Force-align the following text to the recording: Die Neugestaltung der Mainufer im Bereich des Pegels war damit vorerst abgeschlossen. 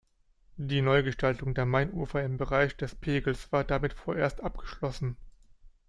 Die 0.57 0.81
Neugestaltung 0.81 1.53
der 1.53 1.67
Mainufer 1.67 2.23
im 2.23 2.37
Bereich 2.37 2.75
des 2.75 2.95
Pegels 2.95 3.51
war 3.51 3.63
damit 3.63 3.93
vorerst 3.93 4.41
abgeschlossen. 4.41 5.15